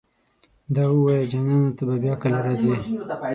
دا 0.75 0.83
اووايه 0.93 1.23
جانانه 1.31 1.71
ته 1.77 1.83
به 1.87 1.95
بيا 2.03 2.13
کله 2.23 2.39
راځې 2.45 2.73